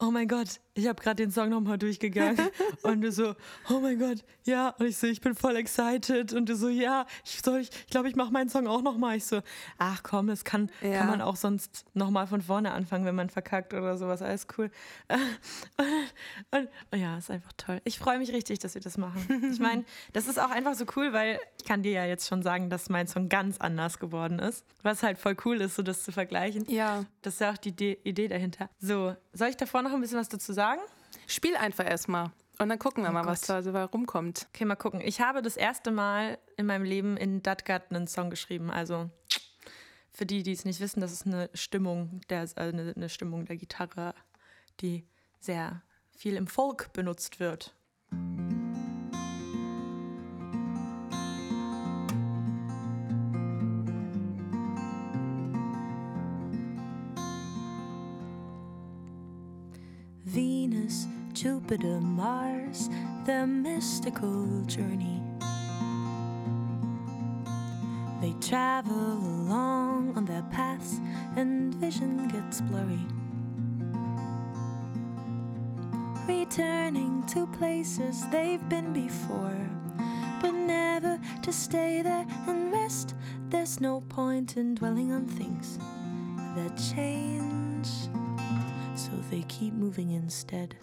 [0.04, 2.38] oh mein Gott, ich habe gerade den Song nochmal durchgegangen.
[2.84, 3.36] und du so,
[3.70, 4.70] oh mein Gott, ja.
[4.80, 6.34] Und ich so, ich bin voll excited.
[6.34, 9.16] Und du so, ja, ich, soll, ich, ich glaube, ich mache meinen Song auch nochmal.
[9.18, 9.42] Ich so,
[9.78, 10.98] ach komm, das kann, Ja.
[11.00, 14.22] kann man auch sonst nochmal von vorne anfangen, wenn man verkackt oder sowas.
[14.22, 14.70] Alles cool.
[15.10, 17.80] Und, und, und ja, ist einfach toll.
[17.84, 19.50] Ich freue mich richtig, dass wir das machen.
[19.52, 22.42] Ich meine, das ist auch einfach so cool, weil ich kann dir ja jetzt schon
[22.44, 24.66] sagen, dass mein Song ganz anders geworden ist.
[24.82, 26.66] Was halt voll cool ist, so das zu vergleichen.
[26.70, 28.70] Ja, Das ist ja auch die Idee, Idee dahinter.
[28.80, 30.82] So, soll ich davor noch ein bisschen was dazu sagen?
[31.28, 32.32] spiel einfach erstmal.
[32.60, 33.50] Und dann gucken wir Oh mal, was Gott.
[33.50, 34.48] da so rumkommt.
[34.50, 35.02] Okay, mal gucken.
[35.02, 38.70] Ich habe das erste Mal in meinem Leben in Datgat einen Song geschrieben.
[38.70, 39.10] Also
[40.12, 43.46] für die, die es nicht wissen, das ist eine Stimmung, der, also eine, eine Stimmung
[43.46, 44.14] der Gitarre,
[44.82, 45.08] die
[45.40, 45.82] sehr
[46.16, 47.74] viel im Folk benutzt wird.
[61.64, 62.90] Jupiter, Mars,
[63.24, 65.22] their mystical journey.
[68.20, 71.00] They travel along on their paths,
[71.38, 73.00] and vision gets blurry.
[76.28, 79.70] Returning to places they've been before,
[80.42, 83.16] but never to stay there and rest.
[83.48, 85.80] There's no point in dwelling on things
[86.58, 87.88] that change
[88.96, 90.76] so they keep moving instead.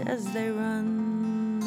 [0.00, 1.60] As they run.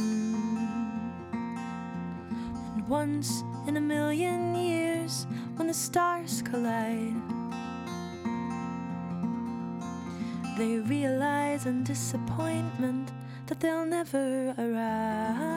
[2.73, 7.15] And once in a million years, when the stars collide,
[10.57, 13.11] they realize in disappointment
[13.47, 15.54] that they'll never arrive.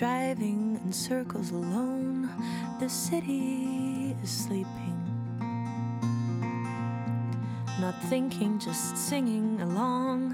[0.00, 2.26] Driving in circles alone.
[2.80, 4.98] The city is sleeping.
[7.78, 10.32] Not thinking, just singing along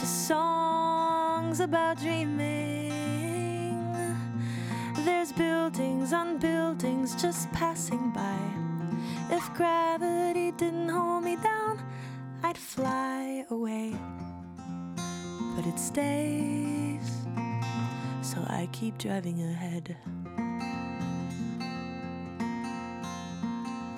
[0.00, 2.90] to songs about dreaming.
[5.04, 8.40] There's buildings on buildings just passing by.
[9.30, 11.78] If gravity didn't hold me down,
[12.42, 13.94] I'd fly away.
[15.54, 16.83] But it stays,
[18.34, 19.96] so I keep driving ahead.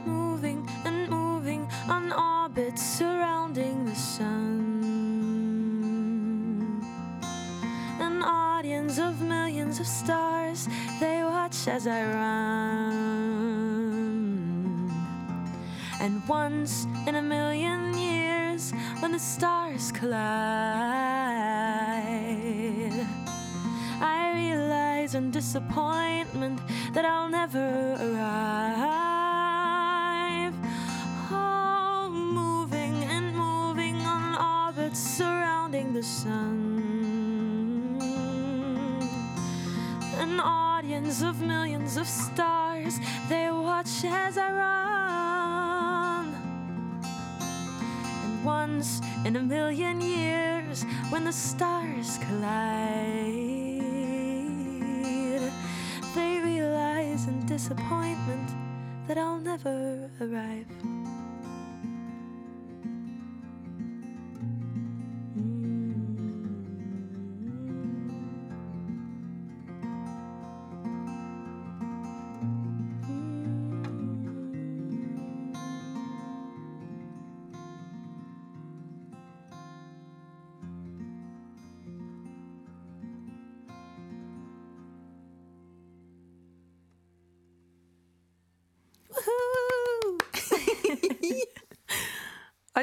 [0.05, 4.83] Moving and moving on orbits surrounding the sun.
[8.01, 10.69] An audience of millions of stars,
[11.01, 13.47] they watch as I run.
[16.01, 20.66] And once in a million years, when the stars collide,
[25.57, 26.61] disappointment
[26.93, 28.93] that I'll never arrive.
[31.31, 36.83] Oh, moving and moving on orbits surrounding the sun.
[40.19, 42.99] An audience of millions of stars,
[43.31, 46.35] they watch as I run.
[48.25, 53.26] And once in a million years, when the stars collide,
[57.67, 58.49] disappointment
[59.09, 60.96] that I'll never arrive.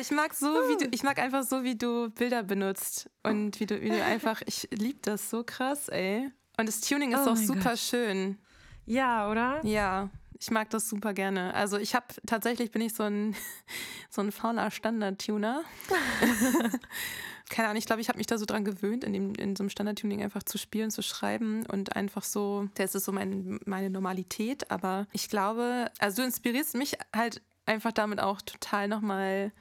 [0.03, 3.65] Ich mag so, wie du, ich mag einfach so, wie du Bilder benutzt und wie
[3.65, 6.29] du, wie du einfach, ich liebe das so krass, ey.
[6.57, 7.79] Und das Tuning ist Oh auch super Gott.
[7.79, 8.37] schön.
[8.85, 9.65] Ja, oder?
[9.65, 11.53] Ja, ich mag das super gerne.
[11.53, 13.33] Also ich habe tatsächlich bin ich so ein
[14.09, 15.63] so ein fauler Standard-Tuner.
[17.49, 19.63] Keine Ahnung, ich glaube, ich habe mich da so dran gewöhnt, in, dem, in so
[19.63, 23.89] einem Standard-Tuning einfach zu spielen, zu schreiben und einfach so, das ist so mein, meine
[23.89, 24.69] Normalität.
[24.69, 29.51] Aber ich glaube, also du inspirierst mich halt einfach damit auch total nochmal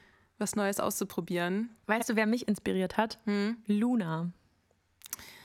[0.43, 1.71] was Neues auszuprobieren.
[1.87, 3.19] Weißt du, wer mich inspiriert hat?
[3.67, 4.31] Luna.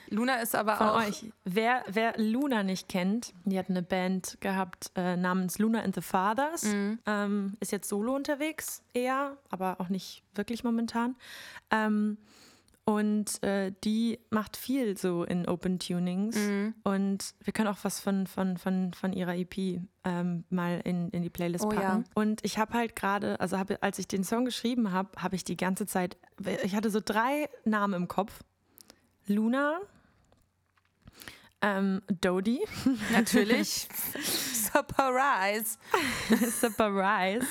[0.09, 1.07] Luna ist aber Von auch.
[1.07, 1.31] euch.
[1.43, 6.01] Wer, wer Luna nicht kennt, die hat eine Band gehabt äh, namens Luna and the
[6.01, 6.63] Fathers.
[7.05, 11.15] Ähm, ist jetzt solo unterwegs, eher, aber auch nicht wirklich momentan.
[11.71, 12.17] Ähm,
[12.87, 16.37] und äh, die macht viel so in Open Tunings.
[16.85, 21.21] Und wir können auch was von, von, von, von ihrer EP ähm, mal in, in
[21.21, 21.81] die Playlist Oh packen.
[21.81, 22.03] ja.
[22.13, 25.43] Und ich habe halt gerade, also hab, als ich den Song geschrieben habe, habe ich
[25.43, 26.15] die ganze Zeit,
[26.63, 28.39] ich hatte so drei Namen im Kopf.
[29.25, 29.81] Luna,
[31.61, 32.61] ähm, Dodie,
[33.11, 33.89] Natürlich.
[34.23, 35.77] Surprise.
[36.61, 37.45] Surprise.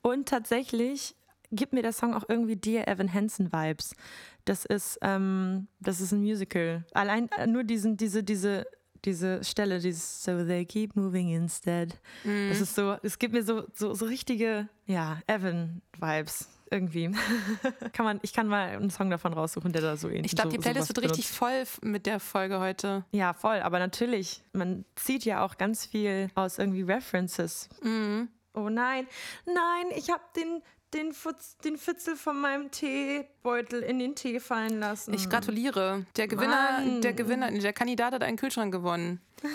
[0.00, 1.14] Und tatsächlich
[1.54, 3.94] gibt mir der Song auch irgendwie Dear Evan Hansen Vibes.
[4.44, 6.84] Das ist, ähm, das ist ein Musical.
[6.92, 8.66] Allein äh, nur diesen, diese, diese,
[9.04, 11.98] diese Stelle, dieses So they keep moving instead.
[12.24, 16.48] Das ist so, es gibt mir so, so, so richtige, ja, Evan-Vibes.
[16.70, 17.10] Irgendwie.
[17.92, 20.50] kann man, ich kann mal einen Song davon raussuchen, der da so ähnlich Ich glaube,
[20.50, 23.04] so, die Playlist wird richtig voll mit der Folge heute.
[23.12, 23.60] Ja, voll.
[23.60, 27.68] Aber natürlich, man zieht ja auch ganz viel aus irgendwie References.
[27.82, 28.28] Mhm.
[28.54, 29.06] Oh nein,
[29.44, 30.62] nein, ich habe den,
[30.94, 35.14] den, Futz, den Fitzel von meinem Teebeutel in den Tee fallen lassen.
[35.14, 36.06] Ich gratuliere.
[36.16, 37.00] Der Gewinner, Mann.
[37.00, 39.20] der Gewinner, der Kandidat hat einen Kühlschrank gewonnen.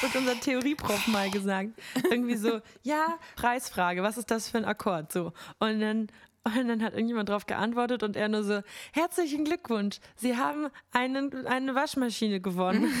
[0.00, 1.70] Das hat unser Theorieprof mal gesagt.
[2.10, 5.12] Irgendwie so, ja, Preisfrage, was ist das für ein Akkord?
[5.12, 5.32] So.
[5.60, 6.08] Und dann
[6.44, 11.46] Und dann hat irgendjemand darauf geantwortet und er nur so, herzlichen Glückwunsch, Sie haben einen,
[11.46, 12.92] eine Waschmaschine gewonnen.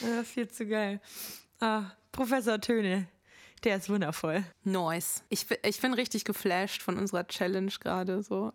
[0.00, 1.00] ja, viel zu geil.
[1.58, 3.08] Ah, Professor Töne,
[3.64, 4.44] der ist wundervoll.
[4.64, 5.22] Nice.
[5.28, 8.52] Ich, ich bin richtig geflasht von unserer Challenge gerade so.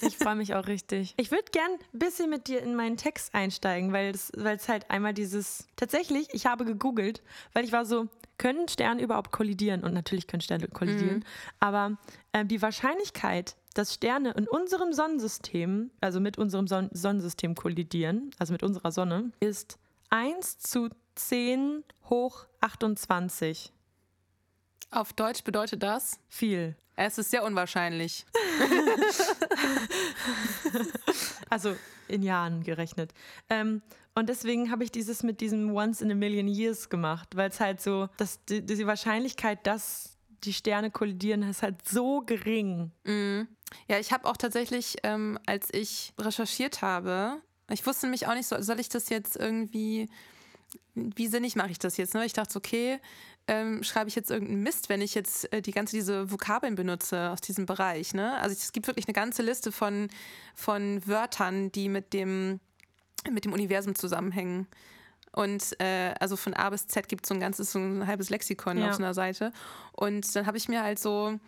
[0.00, 1.14] Ich freue mich auch richtig.
[1.16, 5.14] Ich würde gern ein bisschen mit dir in meinen Text einsteigen, weil es halt einmal
[5.14, 5.66] dieses.
[5.76, 9.82] Tatsächlich, ich habe gegoogelt, weil ich war so, können Sterne überhaupt kollidieren?
[9.82, 11.18] Und natürlich können Sterne kollidieren.
[11.18, 11.24] Mhm.
[11.60, 11.98] Aber
[12.32, 18.52] äh, die Wahrscheinlichkeit, dass Sterne in unserem Sonnensystem, also mit unserem Son Sonnensystem kollidieren, also
[18.52, 19.78] mit unserer Sonne, ist
[20.10, 23.72] 1 zu 10 hoch 28.
[24.90, 26.18] Auf Deutsch bedeutet das?
[26.28, 26.76] Viel.
[26.96, 28.24] Es ist sehr unwahrscheinlich.
[31.50, 31.76] also
[32.08, 33.12] in Jahren gerechnet.
[33.50, 33.82] Ähm,
[34.14, 37.60] und deswegen habe ich dieses mit diesem Once in a Million Years gemacht, weil es
[37.60, 42.90] halt so, dass die, die, Wahrscheinlichkeit, dass die Sterne kollidieren, ist halt so gering.
[43.04, 43.42] Mm.
[43.86, 48.48] Ja, ich habe auch tatsächlich, ähm, als ich recherchiert habe, ich wusste nämlich auch nicht
[48.48, 50.08] so, soll ich das jetzt irgendwie,
[50.94, 52.14] wie sinnig mache ich das jetzt?
[52.14, 52.24] Ne?
[52.24, 52.98] Ich dachte, okay,
[53.48, 57.30] ähm, schreibe ich jetzt irgendeinen Mist, wenn ich jetzt äh, die ganze diese Vokabeln benutze
[57.30, 58.14] aus diesem Bereich.
[58.14, 58.38] Ne?
[58.40, 60.08] Also es gibt wirklich eine ganze Liste von,
[60.54, 62.60] von Wörtern, die mit dem,
[63.30, 64.68] mit dem Universum zusammenhängen.
[65.32, 68.28] Und äh, also von A bis Z gibt es so ein ganzes, so ein halbes
[68.28, 68.88] Lexikon ja.
[68.90, 69.52] auf so einer Seite.
[69.92, 71.38] Und dann habe ich mir halt so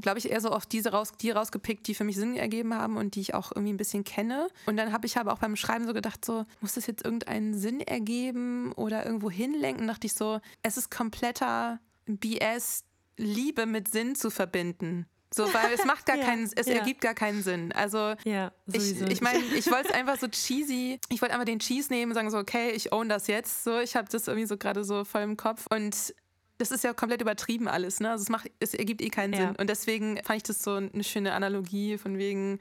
[0.00, 2.96] glaube ich, eher so auf diese raus, die rausgepickt, die für mich Sinn ergeben haben
[2.96, 4.48] und die ich auch irgendwie ein bisschen kenne.
[4.66, 7.58] Und dann habe ich aber auch beim Schreiben so gedacht, so, muss das jetzt irgendeinen
[7.58, 9.88] Sinn ergeben oder irgendwo hinlenken?
[9.88, 12.84] dachte ich so, es ist kompletter BS,
[13.16, 15.06] Liebe mit Sinn zu verbinden.
[15.34, 16.74] So, weil es macht gar ja, keinen, es ja.
[16.74, 17.72] ergibt gar keinen Sinn.
[17.72, 21.58] Also ja, ich, ich meine, ich wollte es einfach so cheesy, ich wollte einfach den
[21.58, 23.64] Cheese nehmen und sagen so, okay, ich own das jetzt.
[23.64, 25.66] So, ich habe das irgendwie so gerade so voll im Kopf.
[25.70, 26.14] Und
[26.58, 28.10] das ist ja komplett übertrieben alles, ne?
[28.10, 29.38] Also es macht, es ergibt eh keinen ja.
[29.38, 29.56] Sinn.
[29.56, 32.58] Und deswegen fand ich das so eine schöne Analogie von wegen,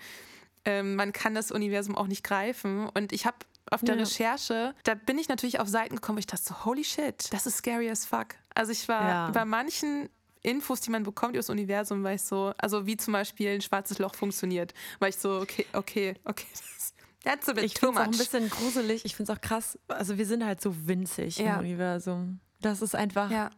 [0.65, 2.87] ähm, man kann das Universum auch nicht greifen.
[2.89, 3.37] Und ich habe
[3.71, 4.03] auf der ja.
[4.03, 7.47] Recherche, da bin ich natürlich auf Seiten gekommen, wo ich dachte so, holy shit, das
[7.47, 8.27] ist scary as fuck.
[8.53, 9.29] Also ich war ja.
[9.31, 10.09] bei manchen
[10.41, 13.61] Infos, die man bekommt über das Universum, war ich so, also wie zum Beispiel ein
[13.61, 17.95] schwarzes Loch funktioniert, war ich so, okay, okay, okay, das That's a bit ich finde
[17.95, 19.03] es auch ein bisschen gruselig.
[19.03, 19.77] Ich finde es auch krass.
[19.89, 21.55] Also wir sind halt so winzig ja.
[21.55, 22.39] im Universum.
[22.61, 23.29] Das ist einfach.
[23.29, 23.49] Ja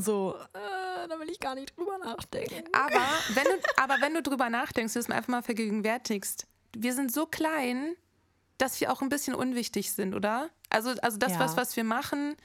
[0.00, 2.64] so, äh, da will ich gar nicht drüber nachdenken.
[2.72, 6.94] Aber wenn du, aber wenn du drüber nachdenkst, du es mir einfach mal vergegenwärtigst, wir
[6.94, 7.96] sind so klein,
[8.58, 10.50] dass wir auch ein bisschen unwichtig sind, oder?
[10.70, 11.40] Also, also das, ja.
[11.40, 12.36] was, was wir machen,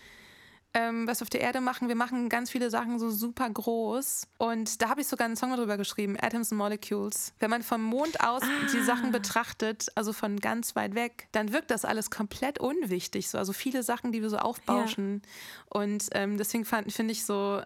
[0.74, 4.28] ähm, was wir auf der Erde machen, wir machen ganz viele Sachen so super groß.
[4.38, 7.34] Und da habe ich sogar einen Song darüber geschrieben, Atoms and Molecules.
[7.40, 8.68] Wenn man vom Mond aus ah.
[8.74, 13.30] die Sachen betrachtet, also von ganz weit weg, dann wirkt das alles komplett unwichtig.
[13.30, 13.38] So.
[13.38, 15.22] Also viele Sachen, die wir so aufbauschen.
[15.24, 15.82] Ja.
[15.82, 17.62] Und ähm, deswegen finde ich so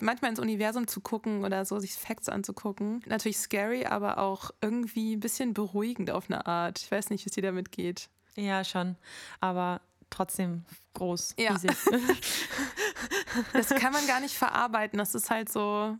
[0.00, 3.02] manchmal ins Universum zu gucken oder so, sich Facts anzugucken.
[3.06, 6.80] Natürlich scary, aber auch irgendwie ein bisschen beruhigend auf eine Art.
[6.80, 8.08] Ich weiß nicht, wie es dir damit geht.
[8.36, 8.96] Ja, schon.
[9.40, 9.80] Aber
[10.14, 11.34] trotzdem groß.
[11.38, 11.56] Ja.
[13.52, 14.98] das kann man gar nicht verarbeiten.
[14.98, 15.96] Das ist halt so.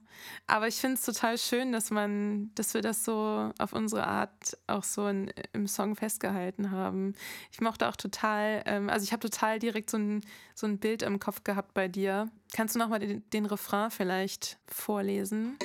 [0.46, 4.57] Aber ich finde es total schön, dass man, dass wir das so auf unsere Art
[4.66, 7.14] auch so in, im Song festgehalten haben.
[7.50, 10.20] Ich mochte auch total, ähm, also ich habe total direkt so ein,
[10.55, 12.31] so ein Bild im Kopf gehabt bei dir.
[12.55, 15.59] Kannst du nochmal den, den Refrain vielleicht vorlesen?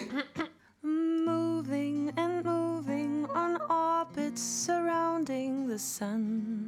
[0.81, 6.58] Moving and moving on orbits surrounding the sun.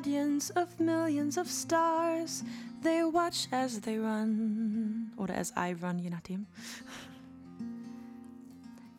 [0.00, 2.42] An audience of millions of stars,
[2.80, 5.12] they watch as they run.
[5.18, 6.46] Oder as I run, je nachdem.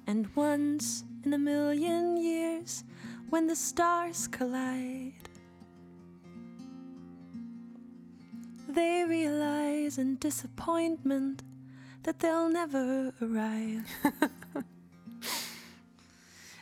[0.06, 2.84] And once in a million years,
[3.32, 5.28] when the stars collide,
[8.70, 11.42] they realize in disappointment
[12.04, 13.90] that they'll never arrive.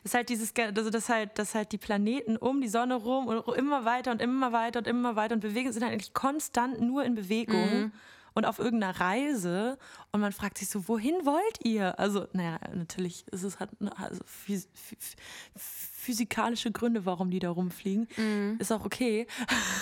[0.10, 3.56] ist halt dieses, also das halt, dass halt die Planeten um die Sonne rum und
[3.56, 7.04] immer weiter und immer weiter und immer weiter und bewegen, sind halt eigentlich konstant nur
[7.04, 7.84] in Bewegung.
[7.84, 7.92] Mhm.
[8.36, 9.78] Und auf irgendeiner Reise
[10.12, 12.00] und man fragt sich so, wohin wollt ihr?
[12.00, 14.70] Also, naja, natürlich ist es halt also phys
[15.56, 18.08] physikalische Gründe, warum die da rumfliegen.
[18.16, 18.56] Mhm.
[18.60, 19.28] Ist auch okay.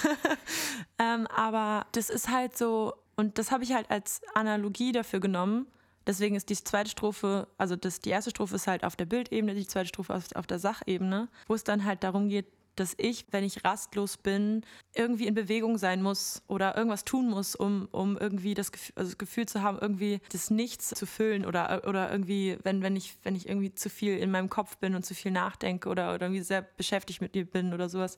[0.97, 5.67] ähm, aber das ist halt so, und das habe ich halt als Analogie dafür genommen,
[6.07, 9.53] Deswegen ist die zweite Strophe, also das, die erste Strophe ist halt auf der Bildebene,
[9.53, 12.45] die zweite Strophe auf, auf der Sachebene, wo es dann halt darum geht,
[12.79, 14.63] dass ich, wenn ich rastlos bin,
[14.95, 19.09] irgendwie in Bewegung sein muss oder irgendwas tun muss, um, um irgendwie das Gefühl, also
[19.09, 23.17] das Gefühl zu haben, irgendwie das Nichts zu füllen oder, oder irgendwie, wenn, wenn, ich,
[23.23, 26.27] wenn ich irgendwie zu viel in meinem Kopf bin und zu viel nachdenke oder, oder
[26.27, 28.17] irgendwie sehr beschäftigt mit mir bin oder sowas,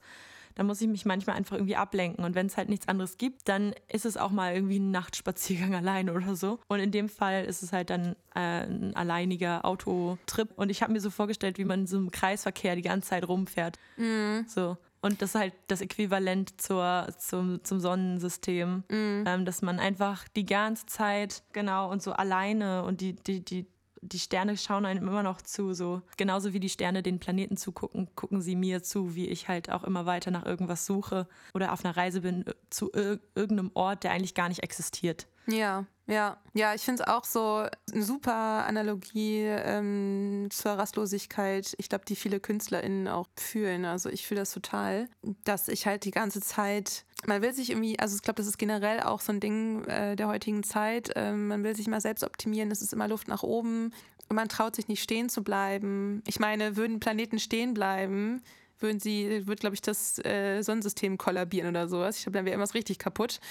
[0.59, 2.25] dann muss ich mich manchmal einfach irgendwie ablenken.
[2.25, 5.73] Und wenn es halt nichts anderes gibt, dann ist es auch mal irgendwie ein Nachtspaziergang
[5.85, 6.59] alleine oder so.
[6.67, 10.49] Und in dem Fall ist es halt dann äh, ein alleiniger Autotrip.
[10.57, 13.79] Und ich habe mir so vorgestellt, wie man so im Kreisverkehr die ganze Zeit rumfährt.
[13.95, 14.47] Mhm.
[14.49, 14.75] So.
[14.99, 19.23] Und das ist halt das Äquivalent zur, zum, zum Sonnensystem, Mhm.
[19.25, 23.65] ähm, dass man einfach die ganze Zeit, genau, und so alleine und die, die, die,
[24.01, 28.09] die Sterne schauen einem immer noch zu, so genauso wie die Sterne den Planeten zugucken,
[28.15, 31.83] gucken sie mir zu, wie ich halt auch immer weiter nach irgendwas suche oder auf
[31.83, 35.27] einer Reise bin äh, zu ir irgendeinem Ort, der eigentlich gar nicht existiert.
[35.47, 36.37] Ja, ja.
[36.53, 41.73] Ja, ich finde es auch so eine super Analogie ähm, zur Rastlosigkeit.
[41.77, 43.85] Ich glaube, die viele KünstlerInnen auch fühlen.
[43.85, 45.07] Also ich fühle das total,
[45.43, 48.57] dass ich halt die ganze Zeit, man will sich irgendwie, also ich glaube, das ist
[48.57, 51.11] generell auch so ein Ding äh, der heutigen Zeit.
[51.15, 53.91] Ähm, man will sich mal selbst optimieren, es ist immer Luft nach oben
[54.29, 56.23] und man traut sich nicht stehen zu bleiben.
[56.27, 58.41] Ich meine, würden Planeten stehen bleiben,
[58.81, 62.15] würden sie, wird, glaube ich, das äh, Sonnensystem kollabieren oder sowas.
[62.15, 63.41] Ich glaube, dann wäre irgendwas richtig kaputt.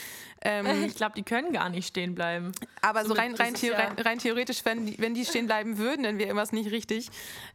[0.40, 2.52] Ähm, Ich glaube, die können gar nicht stehen bleiben.
[2.80, 5.44] aber so So, rein, rein, theo ja- rein, rein theoretisch, wenn die, wenn die stehen
[5.46, 7.08] bleiben würden, dann wäre irgendwas nicht richtig.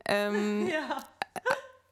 [0.06, 1.04] Ähm, Ja.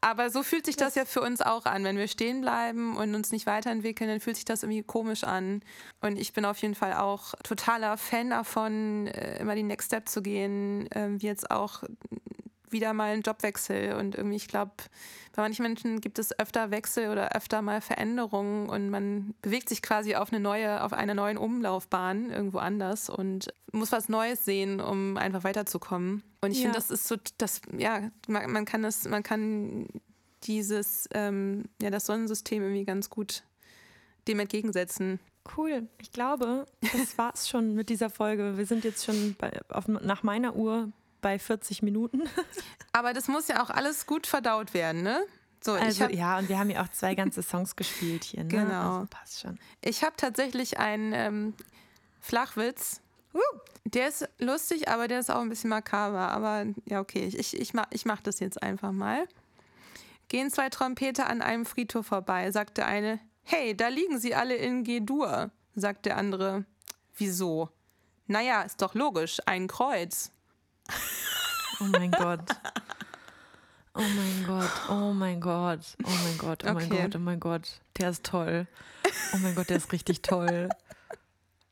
[0.02, 1.84] Aber so fühlt sich das ja für uns auch an.
[1.84, 5.62] Wenn wir stehen bleiben und uns nicht weiterentwickeln, dann fühlt sich das irgendwie komisch an.
[6.00, 10.08] Und ich bin auf jeden Fall auch totaler Fan davon, äh, immer den Next Step
[10.08, 11.84] zu gehen, ähm, wie jetzt auch
[12.72, 13.94] wieder mal einen Jobwechsel.
[13.94, 14.72] Und irgendwie, ich glaube,
[15.34, 19.82] bei manchen Menschen gibt es öfter Wechsel oder öfter mal Veränderungen und man bewegt sich
[19.82, 24.80] quasi auf eine neue, auf einer neuen Umlaufbahn irgendwo anders und muss was Neues sehen,
[24.80, 26.22] um einfach weiterzukommen.
[26.42, 26.64] Und ich Ja.
[26.64, 29.88] finde, das ist so, das, ja, man, man kann das, man kann
[30.44, 33.44] dieses, ähm, ja, das Sonnensystem irgendwie ganz gut
[34.28, 35.18] dem entgegensetzen.
[35.56, 35.88] Cool.
[36.00, 38.56] Ich glaube, das war's schon mit dieser Folge.
[38.56, 42.22] Wir sind jetzt schon bei, auf, nach meiner Uhr bei 40 Minuten.
[42.92, 45.24] Aber das muss ja auch alles gut verdaut werden, ne?
[45.64, 48.42] So, Also ja, und wir haben ja auch zwei ganze Songs gespielt hier.
[48.42, 48.48] Ne?
[48.48, 48.96] Genau.
[48.96, 49.58] Also passt schon.
[49.80, 51.54] Ich habe tatsächlich einen ähm,
[52.20, 53.00] Flachwitz.
[53.84, 56.32] Der ist lustig, aber der ist auch ein bisschen makaber.
[56.32, 59.26] Aber ja, okay, ich, ich, ich, mach, ich mach das jetzt einfach mal.
[60.28, 63.20] Gehen zwei Trompeter an einem Friedhof vorbei, sagt der eine.
[63.44, 66.64] Hey, da liegen sie alle in G-Dur, sagt der andere.
[67.16, 67.68] Wieso?
[68.26, 70.32] Naja, ist doch logisch, ein Kreuz.
[71.80, 72.40] Oh mein Gott.
[73.94, 77.02] Oh mein Gott, oh mein Gott, oh mein Gott, oh mein Okay.
[77.02, 77.68] Gott, oh mein Gott.
[77.98, 78.66] Der ist toll.
[79.34, 80.68] Oh mein Gott, der ist richtig toll.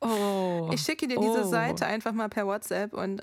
[0.02, 0.68] Oh.
[0.72, 1.50] Ich schicke dir diese Oh.
[1.50, 3.22] Seite einfach mal per WhatsApp und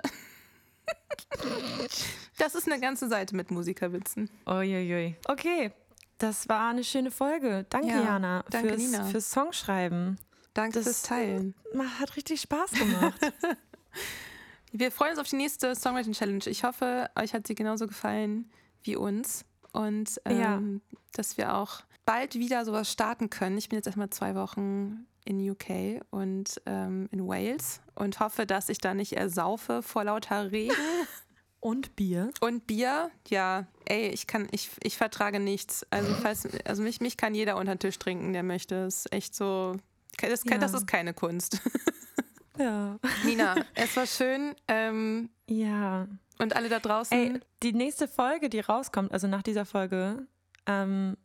[2.38, 4.30] das ist eine ganze Seite mit Musikerwitzen.
[4.48, 5.16] Uiuiui.
[5.28, 5.72] Okay,
[6.18, 7.66] das war eine schöne Folge.
[7.70, 9.04] Danke, Ja, Jana, danke, fürs, Nina.
[9.06, 10.18] fürs Songschreiben.
[10.54, 11.54] Danke Das- fürs Teilen.
[12.00, 13.22] Hat richtig Spaß gemacht.
[14.72, 16.44] Wir freuen uns auf die nächste Songwriting Challenge.
[16.48, 18.50] Ich hoffe, euch hat sie genauso gefallen
[18.84, 20.62] wie uns und ähm, Ja.
[21.14, 23.58] dass wir auch bald wieder sowas starten können.
[23.58, 28.70] Ich bin jetzt erstmal zwei Wochen in UK und ähm, in Wales und hoffe, dass
[28.70, 30.74] ich da nicht ersaufe vor lauter Regen
[31.60, 32.30] Und Bier.
[32.40, 33.10] und Bier.
[33.28, 35.86] Ja, ey, ich kann, ich, ich vertrage nichts.
[35.90, 38.84] Also, falls, also mich, mich kann jeder unter den Tisch trinken, der möchte.
[38.86, 39.76] Das ist echt so.
[40.20, 40.60] Das, Ja.
[40.60, 41.60] das ist keine Kunst.
[42.60, 42.98] Ja.
[43.26, 44.56] Nina, es war schön.
[44.68, 46.08] Ähm, Ja.
[46.40, 47.18] und alle da draußen.
[47.18, 50.28] Ey, die nächste Folge, die rauskommt, also nach dieser Folge,
[50.66, 51.18] ähm,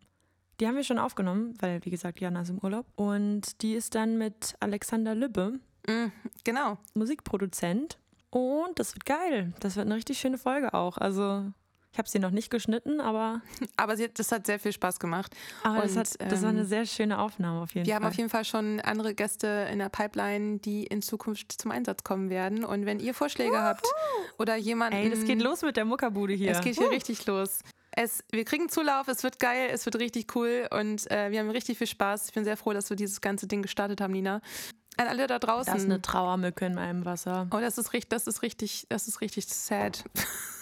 [0.60, 2.86] die haben wir schon aufgenommen, weil, wie gesagt, Jana ist im Urlaub.
[2.94, 6.12] Und die ist dann mit Alexander Lübbe, Mm,
[6.44, 6.78] genau.
[6.94, 7.98] Musikproduzent.
[8.30, 9.52] Und das wird geil.
[9.58, 10.96] Das wird eine richtig schöne Folge auch.
[10.96, 11.52] Also,
[11.92, 13.42] ich habe sie noch nicht geschnitten, aber,
[13.76, 15.34] Aber sie, das hat sehr viel Spaß gemacht.
[15.62, 18.02] aber das, Und, hat, das war eine ähm, sehr schöne Aufnahme auf jeden Wir Fall.
[18.02, 22.02] haben auf jeden Fall schon andere Gäste in der Pipeline, die in Zukunft zum Einsatz
[22.02, 22.64] kommen werden.
[22.64, 23.86] Und wenn ihr Vorschläge habt
[24.38, 24.96] oder jemanden.
[24.96, 26.52] Ey, das geht los mit der Muckerbude hier.
[26.52, 27.60] Es geht hier richtig los.
[27.94, 31.50] Es, wir kriegen Zulauf, es wird geil, es wird richtig cool und äh, wir haben
[31.50, 32.28] richtig viel Spaß.
[32.28, 34.40] Ich bin sehr froh, dass wir dieses ganze Ding gestartet haben, Nina.
[34.96, 35.70] An alle da draußen.
[35.72, 37.48] Das ist eine Trauermücke in meinem Wasser.
[37.50, 40.04] Oh, das ist richtig, das ist richtig, das ist richtig sad.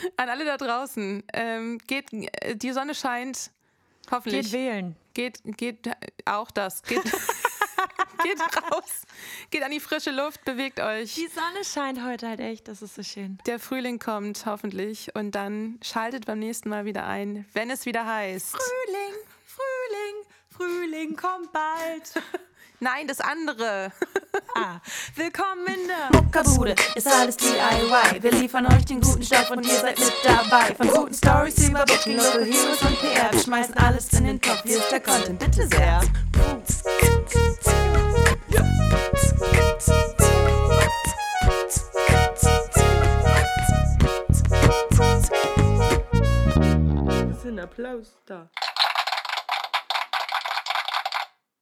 [0.16, 3.50] An alle da draußen, ähm, geht, äh, die Sonne scheint,
[4.10, 4.50] hoffentlich.
[4.50, 4.96] Geht wählen.
[5.14, 5.90] Geht, geht
[6.24, 6.82] auch das.
[6.82, 7.02] Geht,
[8.22, 9.02] geht raus,
[9.50, 11.14] geht an die frische Luft, bewegt euch.
[11.14, 13.38] Die Sonne scheint heute halt echt, das ist so schön.
[13.46, 18.06] Der Frühling kommt hoffentlich und dann schaltet beim nächsten Mal wieder ein, wenn es wieder
[18.06, 18.50] heißt.
[18.50, 22.22] Frühling, Frühling, Frühling kommt bald.
[22.80, 23.92] Nein, das andere.
[24.54, 24.80] Ah,
[25.14, 28.22] willkommen in der Muckerbude ist alles DIY.
[28.22, 30.74] Wir liefern euch den guten Stoff und ihr seid mit dabei.
[30.74, 33.32] Von guten Stories über Booking, Local Heroes und PR.
[33.32, 34.62] Wir schmeißen alles in den Topf.
[34.64, 36.00] Hier ist der Content, bitte sehr.
[47.66, 48.48] Applaus da.